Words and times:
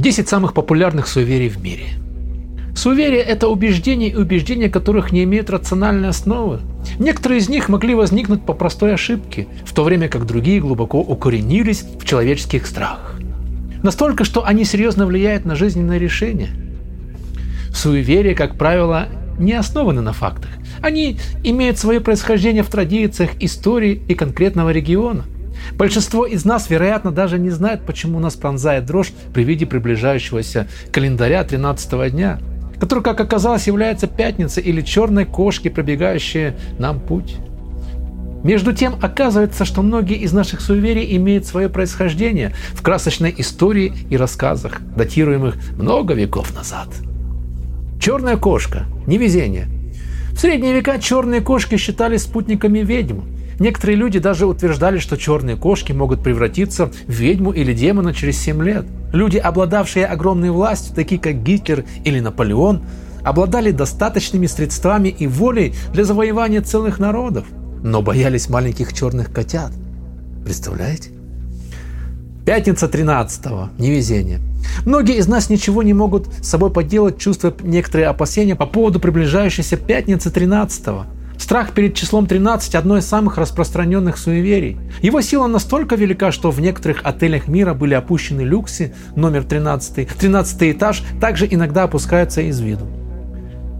10 0.00 0.28
самых 0.28 0.54
популярных 0.54 1.06
суеверий 1.06 1.50
в 1.50 1.62
мире. 1.62 1.84
Суеверия– 2.74 3.20
это 3.22 3.48
убеждения 3.48 4.08
и 4.08 4.16
убеждения 4.16 4.70
которых 4.70 5.12
не 5.12 5.24
имеют 5.24 5.50
рациональной 5.50 6.08
основы. 6.08 6.60
Некоторые 6.98 7.40
из 7.40 7.50
них 7.50 7.68
могли 7.68 7.94
возникнуть 7.94 8.46
по 8.46 8.54
простой 8.54 8.94
ошибке, 8.94 9.46
в 9.66 9.74
то 9.74 9.84
время 9.84 10.08
как 10.08 10.24
другие 10.24 10.60
глубоко 10.60 11.00
укоренились 11.00 11.84
в 12.00 12.06
человеческих 12.06 12.66
страхах. 12.66 13.20
Настолько, 13.82 14.24
что 14.24 14.46
они 14.46 14.64
серьезно 14.64 15.04
влияют 15.04 15.44
на 15.44 15.54
жизненное 15.54 15.98
решение. 15.98 16.48
Суеверия, 17.74 18.34
как 18.34 18.56
правило, 18.56 19.08
не 19.38 19.52
основаны 19.52 20.00
на 20.00 20.14
фактах. 20.14 20.50
Они 20.80 21.18
имеют 21.44 21.78
свое 21.78 22.00
происхождение 22.00 22.62
в 22.62 22.70
традициях, 22.70 23.32
истории 23.40 24.02
и 24.08 24.14
конкретного 24.14 24.70
региона. 24.70 25.24
Большинство 25.74 26.26
из 26.26 26.44
нас, 26.44 26.68
вероятно, 26.70 27.12
даже 27.12 27.38
не 27.38 27.50
знает, 27.50 27.82
почему 27.86 28.18
нас 28.18 28.34
пронзает 28.34 28.86
дрожь 28.86 29.12
при 29.32 29.44
виде 29.44 29.66
приближающегося 29.66 30.68
календаря 30.92 31.44
13 31.44 32.12
дня, 32.12 32.38
который, 32.78 33.02
как 33.02 33.20
оказалось, 33.20 33.66
является 33.66 34.06
пятницей 34.06 34.62
или 34.62 34.80
черной 34.80 35.24
кошки, 35.24 35.68
пробегающей 35.68 36.54
нам 36.78 37.00
путь. 37.00 37.36
Между 38.42 38.72
тем, 38.72 38.94
оказывается, 39.02 39.66
что 39.66 39.82
многие 39.82 40.16
из 40.16 40.32
наших 40.32 40.62
суеверий 40.62 41.14
имеют 41.16 41.44
свое 41.44 41.68
происхождение 41.68 42.54
в 42.72 42.80
красочной 42.80 43.34
истории 43.36 43.92
и 44.08 44.16
рассказах, 44.16 44.80
датируемых 44.96 45.56
много 45.76 46.14
веков 46.14 46.54
назад. 46.54 46.88
Черная 48.00 48.38
кошка– 48.38 48.86
невезение. 49.06 49.66
В 50.32 50.38
средние 50.38 50.72
века 50.72 50.98
черные 50.98 51.42
кошки 51.42 51.76
считались 51.76 52.22
спутниками 52.22 52.78
ведьм. 52.78 53.20
Некоторые 53.60 53.96
люди 53.96 54.18
даже 54.18 54.46
утверждали, 54.46 54.98
что 54.98 55.18
черные 55.18 55.54
кошки 55.54 55.92
могут 55.92 56.22
превратиться 56.22 56.86
в 56.86 57.10
ведьму 57.10 57.52
или 57.52 57.74
демона 57.74 58.14
через 58.14 58.38
7 58.38 58.62
лет. 58.64 58.86
Люди, 59.12 59.36
обладавшие 59.36 60.06
огромной 60.06 60.50
властью, 60.50 60.94
такие 60.94 61.20
как 61.20 61.42
Гитлер 61.42 61.84
или 62.04 62.20
Наполеон, 62.20 62.82
обладали 63.22 63.70
достаточными 63.70 64.46
средствами 64.46 65.10
и 65.10 65.26
волей 65.26 65.74
для 65.92 66.04
завоевания 66.04 66.62
целых 66.62 66.98
народов, 66.98 67.44
но 67.82 68.00
боялись 68.00 68.48
маленьких 68.48 68.94
черных 68.94 69.30
котят. 69.30 69.72
Представляете? 70.42 71.10
Пятница 72.46 72.86
13-го. 72.86 73.68
Невезение. 73.76 74.40
Многие 74.86 75.18
из 75.18 75.28
нас 75.28 75.50
ничего 75.50 75.82
не 75.82 75.92
могут 75.92 76.28
с 76.42 76.48
собой 76.48 76.70
поделать, 76.70 77.18
чувствуя 77.18 77.52
некоторые 77.62 78.08
опасения 78.08 78.56
по 78.56 78.64
поводу 78.64 79.00
приближающейся 79.00 79.76
пятницы 79.76 80.30
13-го. 80.30 81.04
Страх 81.40 81.72
перед 81.72 81.94
числом 81.94 82.26
13– 82.26 82.74
одно 82.76 82.98
из 82.98 83.06
самых 83.06 83.38
распространенных 83.38 84.18
суеверий. 84.18 84.78
Его 85.02 85.20
сила 85.22 85.48
настолько 85.48 85.96
велика, 85.96 86.30
что 86.30 86.50
в 86.50 86.60
некоторых 86.60 87.00
отелях 87.02 87.48
мира 87.48 87.74
были 87.74 87.94
опущены 87.94 88.42
люксы 88.42 88.94
номер 89.16 89.42
13. 89.42 90.06
13 90.06 90.62
этаж 90.76 91.02
также 91.20 91.48
иногда 91.50 91.84
опускаются 91.84 92.42
из 92.42 92.60
виду. 92.60 92.86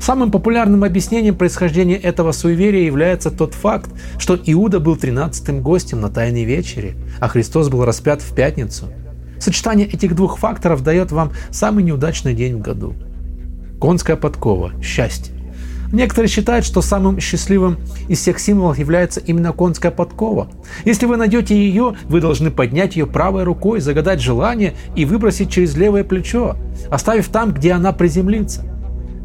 Самым 0.00 0.30
популярным 0.30 0.82
объяснением 0.82 1.36
происхождения 1.36 1.96
этого 1.96 2.32
суеверия 2.32 2.86
является 2.86 3.30
тот 3.30 3.54
факт, 3.54 3.90
что 4.18 4.36
Иуда 4.46 4.80
был 4.80 4.96
13-м 4.96 5.60
гостем 5.60 6.00
на 6.00 6.08
Тайной 6.08 6.44
вечере, 6.44 6.96
а 7.20 7.28
Христос 7.28 7.68
был 7.68 7.84
распят 7.84 8.22
в 8.22 8.34
пятницу– 8.34 8.86
Сочетание 9.40 9.86
этих 9.86 10.14
двух 10.14 10.38
факторов 10.38 10.82
дает 10.82 11.12
вам 11.12 11.32
самый 11.50 11.82
неудачный 11.82 12.34
день 12.34 12.56
в 12.56 12.60
году. 12.60 12.94
Конская 13.80 14.16
подкова– 14.16 14.72
счастье. 14.82 15.39
Некоторые 15.92 16.28
считают, 16.28 16.64
что 16.64 16.82
самым 16.82 17.18
счастливым 17.18 17.78
из 18.08 18.20
всех 18.20 18.38
символов 18.38 18.78
является 18.78 19.20
именно 19.20 19.52
конская 19.52 19.90
подкова. 19.90 20.48
Если 20.84 21.06
вы 21.06 21.16
найдете 21.16 21.56
ее, 21.56 21.96
вы 22.04 22.20
должны 22.20 22.50
поднять 22.50 22.96
ее 22.96 23.06
правой 23.06 23.42
рукой, 23.42 23.80
загадать 23.80 24.20
желание 24.20 24.74
и 24.94 25.04
выбросить 25.04 25.50
через 25.50 25.76
левое 25.76 26.04
плечо, 26.04 26.56
оставив 26.90 27.28
там, 27.28 27.52
где 27.52 27.72
она 27.72 27.92
приземлится. 27.92 28.64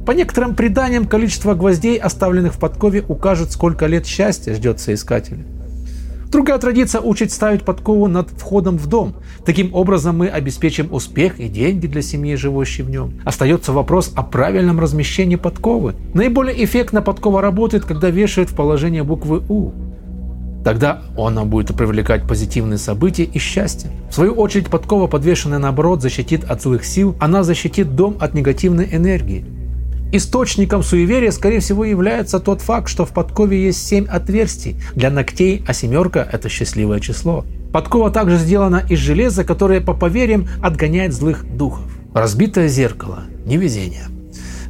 По 0.06 0.12
некоторым 0.12 0.56
преданиям, 0.56 1.06
количество 1.06 1.56
гвоздей, 1.56 1.98
оставленных 1.98 2.56
в 2.56 2.60
подкове, 2.60 3.04
укажет, 3.08 3.52
сколько 3.52 3.88
лет 3.88 4.06
счастья 4.06 4.54
ждет 4.54 4.80
соискателя. 4.80 5.44
Другая 6.36 6.58
традиция 6.58 7.00
учит 7.00 7.32
ставить 7.32 7.64
подкову 7.64 8.08
над 8.08 8.30
входом 8.30 8.78
в 8.78 8.88
дом. 8.88 9.14
Таким 9.46 9.74
образом 9.74 10.18
мы 10.18 10.28
обеспечим 10.28 10.90
успех 10.92 11.40
и 11.40 11.48
деньги 11.48 11.88
для 11.88 12.02
семьи, 12.02 12.36
живущей 12.36 12.84
в 12.84 12.90
нем. 12.90 13.14
Остается 13.24 13.72
вопрос 13.72 14.12
о 14.18 14.22
правильном 14.22 14.82
размещении 14.82 15.38
подковы. 15.38 15.96
Наиболее 16.14 16.62
эффектно 16.66 17.02
подкова 17.02 17.42
работает, 17.42 17.86
когда 17.86 18.10
вешают 18.10 18.50
в 18.50 18.54
положение 18.54 19.04
буквы 19.04 19.44
У. 19.48 19.72
Тогда 20.66 21.04
она 21.18 21.46
будет 21.46 21.74
привлекать 21.74 22.28
позитивные 22.28 22.80
события 22.80 23.24
и 23.24 23.40
счастье. 23.40 23.90
В 24.10 24.14
свою 24.14 24.34
очередь 24.34 24.68
подкова, 24.68 25.08
подвешенная 25.08 25.60
наоборот, 25.60 26.02
защитит 26.02 26.44
от 26.44 26.62
злых 26.62 26.84
сил, 26.84 27.16
она 27.22 27.44
защитит 27.44 27.96
дом 27.96 28.18
от 28.20 28.34
негативной 28.34 28.90
энергии. 28.92 29.46
Источником 30.16 30.82
суеверия, 30.82 31.30
скорее 31.30 31.60
всего, 31.60 31.84
является 31.84 32.40
тот 32.40 32.62
факт, 32.62 32.88
что 32.88 33.06
в 33.06 33.10
подкове 33.10 33.62
есть 33.66 33.86
семь 33.86 34.06
отверстий 34.06 34.78
для 34.96 35.10
ногтей, 35.10 35.62
а 35.68 35.74
семерка– 35.74 36.26
это 36.32 36.48
счастливое 36.48 37.02
число. 37.02 37.44
Подкова 37.74 38.10
также 38.10 38.38
сделана 38.38 38.82
из 38.90 39.00
железа, 39.00 39.44
которое, 39.44 39.82
по 39.82 39.94
поверьям, 39.94 40.48
отгоняет 40.64 41.14
злых 41.14 41.44
духов. 41.58 41.84
Разбитое 42.14 42.70
зеркало– 42.70 43.26
невезение. 43.46 44.06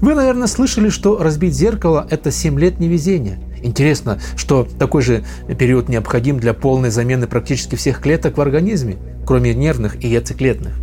Вы, 0.01 0.15
наверное, 0.15 0.47
слышали, 0.47 0.89
что 0.89 1.21
разбить 1.21 1.53
зеркало– 1.53 2.07
это 2.09 2.31
7 2.31 2.59
лет 2.59 2.79
невезения. 2.79 3.37
Интересно, 3.61 4.19
что 4.35 4.67
такой 4.79 5.03
же 5.03 5.25
период 5.59 5.89
необходим 5.89 6.39
для 6.39 6.55
полной 6.55 6.89
замены 6.89 7.27
практически 7.27 7.75
всех 7.75 8.01
клеток 8.01 8.39
в 8.39 8.41
организме, 8.41 8.97
кроме 9.27 9.53
нервных 9.53 10.03
и 10.03 10.07
яйцеклетных. 10.07 10.73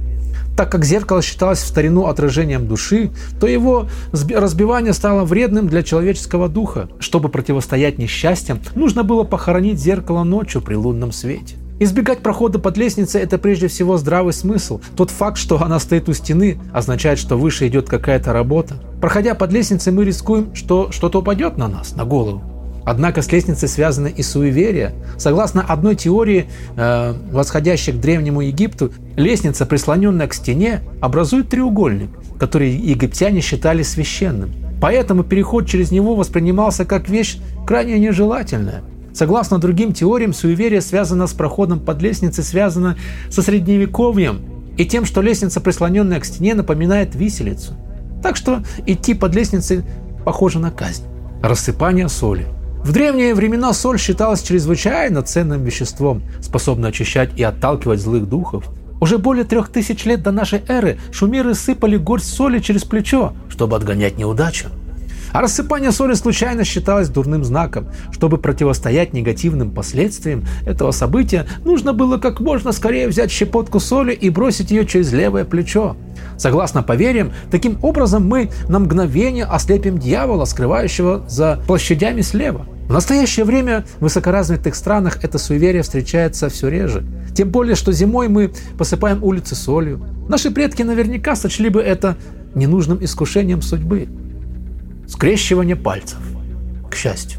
Так 0.56 0.70
как 0.70 0.84
зеркало 0.84 1.22
считалось 1.22 1.60
в 1.60 1.66
старину 1.66 2.06
отражением 2.06 2.66
души, 2.68 3.10
то 3.40 3.46
его 3.46 3.88
разбивание 4.12 4.92
стало 4.92 5.24
вредным 5.24 5.68
для 5.68 5.82
человеческого 5.82 6.48
духа. 6.48 6.88
Чтобы 6.98 7.28
противостоять 7.28 7.98
несчастьям, 7.98 8.60
нужно 8.74 9.02
было 9.02 9.24
похоронить 9.24 9.80
зеркало 9.80 10.24
ночью 10.24 10.60
при 10.60 10.74
лунном 10.74 11.12
свете. 11.12 11.56
Избегать 11.80 12.20
прохода 12.20 12.60
под 12.60 12.76
лестницей– 12.76 13.20
это 13.22 13.38
прежде 13.38 13.66
всего 13.66 13.96
здравый 13.96 14.32
смысл. 14.32 14.80
Тот 14.94 15.10
факт, 15.10 15.36
что 15.36 15.60
она 15.60 15.80
стоит 15.80 16.08
у 16.08 16.12
стены, 16.12 16.60
означает, 16.72 17.18
что 17.18 17.36
выше 17.36 17.66
идет 17.66 17.88
какая-то 17.88 18.32
работа. 18.32 18.76
Проходя 19.00 19.34
под 19.34 19.52
лестницей, 19.52 19.92
мы 19.92 20.04
рискуем, 20.04 20.54
что 20.54 20.92
что-то 20.92 21.20
упадет 21.20 21.56
на 21.56 21.66
нас, 21.66 21.96
на 21.96 22.04
голову. 22.04 22.51
Однако 22.84 23.22
с 23.22 23.30
лестницей 23.30 23.68
связаны 23.68 24.12
и 24.14 24.22
суеверия. 24.22 24.92
Согласно 25.16 25.62
одной 25.62 25.94
теории, 25.94 26.46
э, 26.76 27.14
восходящей 27.30 27.92
к 27.92 28.00
Древнему 28.00 28.40
Египту, 28.40 28.92
лестница, 29.16 29.66
прислоненная 29.66 30.26
к 30.26 30.34
стене, 30.34 30.80
образует 31.00 31.48
треугольник, 31.48 32.10
который 32.38 32.70
египтяне 32.70 33.40
считали 33.40 33.82
священным. 33.82 34.52
Поэтому 34.80 35.22
переход 35.22 35.66
через 35.66 35.92
него 35.92 36.16
воспринимался 36.16 36.84
как 36.84 37.08
вещь 37.08 37.38
крайне 37.66 38.00
нежелательная. 38.00 38.82
Согласно 39.14 39.58
другим 39.58 39.92
теориям, 39.92 40.32
суеверие 40.32 40.80
связано 40.80 41.26
с 41.26 41.32
проходом 41.32 41.78
под 41.78 42.02
лестницей, 42.02 42.42
связано 42.42 42.96
со 43.30 43.42
средневековьем 43.42 44.40
и 44.76 44.86
тем, 44.86 45.04
что 45.04 45.20
лестница, 45.20 45.60
прислоненная 45.60 46.18
к 46.18 46.24
стене, 46.24 46.54
напоминает 46.54 47.14
виселицу. 47.14 47.74
Так 48.22 48.36
что 48.36 48.62
идти 48.86 49.14
под 49.14 49.34
лестницей 49.34 49.82
похоже 50.24 50.58
на 50.58 50.70
казнь. 50.70 51.04
Рассыпание 51.42 52.08
соли– 52.08 52.46
в 52.84 52.90
древние 52.90 53.34
времена 53.34 53.72
соль 53.72 53.98
считалась 53.98 54.42
чрезвычайно 54.42 55.22
ценным 55.22 55.62
веществом, 55.62 56.22
способным 56.40 56.90
очищать 56.90 57.30
и 57.36 57.42
отталкивать 57.44 58.00
злых 58.00 58.28
духов. 58.28 58.64
Уже 59.00 59.18
более 59.18 59.44
трех 59.44 59.68
тысяч 59.68 60.04
лет 60.04 60.22
до 60.22 60.32
нашей 60.32 60.62
эры 60.66 60.98
шумеры 61.12 61.54
сыпали 61.54 61.96
горсть 61.96 62.34
соли 62.34 62.58
через 62.58 62.84
плечо, 62.84 63.34
чтобы 63.48 63.76
отгонять 63.76 64.18
неудачу. 64.18 64.66
А 65.32 65.40
рассыпание 65.40 65.92
соли 65.92 66.14
случайно 66.14 66.64
считалось 66.64 67.08
дурным 67.08 67.44
знаком. 67.44 67.86
Чтобы 68.10 68.36
противостоять 68.36 69.12
негативным 69.12 69.70
последствиям 69.70 70.44
этого 70.66 70.90
события, 70.90 71.46
нужно 71.64 71.92
было 71.92 72.18
как 72.18 72.40
можно 72.40 72.72
скорее 72.72 73.08
взять 73.08 73.30
щепотку 73.30 73.80
соли 73.80 74.12
и 74.12 74.28
бросить 74.28 74.72
ее 74.72 74.86
через 74.86 75.12
левое 75.12 75.44
плечо. 75.44 75.96
Согласно 76.42 76.82
поверьям, 76.82 77.30
таким 77.52 77.78
образом 77.82 78.26
мы 78.26 78.50
на 78.68 78.80
мгновение 78.80 79.44
ослепим 79.44 79.98
дьявола, 79.98 80.44
скрывающего 80.44 81.24
за 81.28 81.62
площадями 81.68 82.20
слева. 82.20 82.66
В 82.88 82.92
настоящее 82.92 83.44
время 83.44 83.84
в 84.00 84.02
высокоразвитых 84.02 84.74
странах 84.74 85.20
это 85.22 85.38
суеверие 85.38 85.82
встречается 85.82 86.48
все 86.48 86.66
реже. 86.66 87.04
Тем 87.32 87.50
более, 87.50 87.76
что 87.76 87.92
зимой 87.92 88.26
мы 88.26 88.50
посыпаем 88.76 89.22
улицы 89.22 89.54
солью. 89.54 90.04
Наши 90.28 90.50
предки 90.50 90.82
наверняка 90.82 91.36
сочли 91.36 91.68
бы 91.68 91.80
это 91.80 92.16
ненужным 92.56 92.98
искушением 93.04 93.62
судьбы. 93.62 94.08
Скрещивание 95.06 95.76
пальцев. 95.76 96.18
К 96.90 96.96
счастью. 96.96 97.38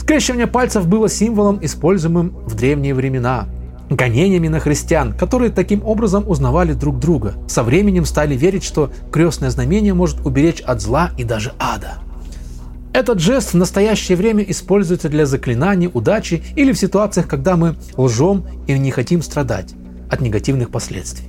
Скрещивание 0.00 0.48
пальцев 0.48 0.86
было 0.86 1.08
символом, 1.08 1.60
используемым 1.62 2.36
в 2.44 2.54
древние 2.54 2.92
времена. 2.92 3.48
Гонениями 3.90 4.48
на 4.48 4.60
христиан, 4.60 5.12
которые 5.12 5.50
таким 5.50 5.84
образом 5.84 6.24
узнавали 6.26 6.72
друг 6.72 6.98
друга. 6.98 7.34
Со 7.46 7.62
временем 7.62 8.04
стали 8.04 8.34
верить, 8.34 8.64
что 8.64 8.90
крестное 9.12 9.50
знамение 9.50 9.94
может 9.94 10.24
уберечь 10.24 10.60
от 10.60 10.80
зла 10.80 11.10
и 11.18 11.24
даже 11.24 11.52
ада. 11.58 11.98
Этот 12.94 13.18
жест 13.18 13.52
в 13.52 13.56
настоящее 13.56 14.16
время 14.16 14.44
используется 14.44 15.08
для 15.08 15.26
заклинаний, 15.26 15.90
удачи 15.92 16.44
или 16.54 16.72
в 16.72 16.78
ситуациях, 16.78 17.26
когда 17.26 17.56
мы 17.56 17.74
лжем 17.96 18.46
и 18.66 18.78
не 18.78 18.90
хотим 18.90 19.20
страдать 19.20 19.74
от 20.08 20.20
негативных 20.20 20.70
последствий. 20.70 21.26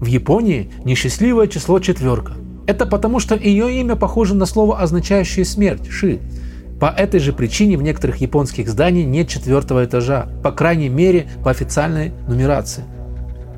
В 0.00 0.06
Японии 0.06 0.70
несчастливое 0.84 1.46
число 1.46 1.78
четверка. 1.78 2.32
Это 2.66 2.84
потому, 2.84 3.20
что 3.20 3.36
ее 3.36 3.80
имя 3.80 3.94
похоже 3.94 4.34
на 4.34 4.44
слово, 4.46 4.80
означающее 4.80 5.44
смерть– 5.44 5.88
ши. 5.88 6.18
По 6.80 6.86
этой 6.86 7.20
же 7.20 7.32
причине 7.32 7.78
в 7.78 7.82
некоторых 7.82 8.18
японских 8.18 8.68
зданиях 8.68 9.06
нет 9.06 9.28
четвертого 9.28 9.84
этажа, 9.84 10.28
по 10.42 10.52
крайней 10.52 10.90
мере 10.90 11.28
по 11.42 11.50
официальной 11.50 12.12
нумерации. 12.28 12.84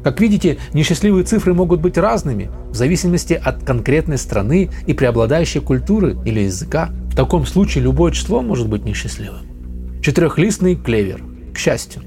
Как 0.05 0.20
видите, 0.20 0.59
несчастливые 0.73 1.25
цифры 1.25 1.53
могут 1.53 1.81
быть 1.81 1.99
разными 1.99 2.50
в 2.70 2.75
зависимости 2.75 3.35
от 3.35 3.65
конкретной 3.65 4.19
страны 4.19 4.70
и 4.87 4.94
преобладающей 4.94 5.61
культуры 5.61 6.17
или 6.25 6.41
языка. 6.41 6.91
В 7.11 7.17
таком 7.17 7.44
случае 7.44 7.85
любое 7.85 8.12
число 8.12 8.41
может 8.41 8.69
быть 8.69 8.85
несчастливым. 8.85 9.41
Четырехлистный 10.00 10.76
клевер. 10.76 11.23
К 11.53 11.59
счастью. 11.59 12.03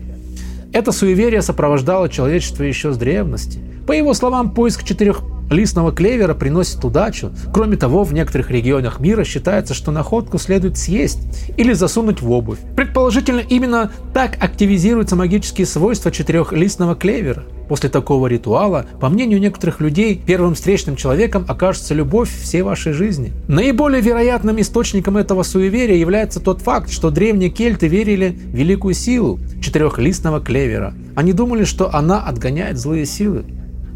Это 0.71 0.93
суеверие 0.93 1.41
сопровождало 1.41 2.07
человечество 2.07 2.63
еще 2.63 2.93
с 2.93 2.97
древности. 2.97 3.59
По 3.85 3.91
его 3.91 4.13
словам, 4.13 4.53
поиск 4.53 4.85
четырех 4.85 5.21
листного 5.51 5.91
клевера 5.91 6.33
приносит 6.33 6.83
удачу. 6.83 7.31
Кроме 7.53 7.77
того, 7.77 8.03
в 8.03 8.13
некоторых 8.13 8.49
регионах 8.49 8.99
мира 8.99 9.23
считается, 9.23 9.73
что 9.73 9.91
находку 9.91 10.37
следует 10.37 10.77
съесть 10.77 11.19
или 11.57 11.73
засунуть 11.73 12.21
в 12.21 12.31
обувь. 12.31 12.59
Предположительно, 12.75 13.39
именно 13.39 13.91
так 14.13 14.41
активизируются 14.43 15.15
магические 15.15 15.67
свойства 15.67 16.11
четырехлистного 16.11 16.95
клевера. 16.95 17.43
После 17.67 17.89
такого 17.89 18.27
ритуала, 18.27 18.85
по 18.99 19.07
мнению 19.07 19.39
некоторых 19.39 19.79
людей, 19.79 20.21
первым 20.25 20.55
встречным 20.55 20.97
человеком 20.97 21.45
окажется 21.47 21.93
любовь 21.93 22.29
всей 22.29 22.63
вашей 22.63 22.91
жизни. 22.91 23.31
Наиболее 23.47 24.01
вероятным 24.01 24.59
источником 24.59 25.15
этого 25.15 25.43
суеверия 25.43 25.95
является 25.95 26.41
тот 26.41 26.61
факт, 26.61 26.91
что 26.91 27.11
древние 27.11 27.49
кельты 27.49 27.87
верили 27.87 28.29
в 28.29 28.55
великую 28.55 28.93
силу 28.93 29.39
четырехлистного 29.61 30.41
клевера. 30.41 30.93
Они 31.15 31.31
думали, 31.31 31.63
что 31.63 31.95
она 31.95 32.21
отгоняет 32.21 32.77
злые 32.77 33.05
силы. 33.05 33.45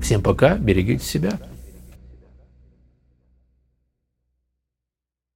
Всем 0.06 0.22
пока, 0.22 0.54
берегите 0.54 1.04
себя. 1.04 1.40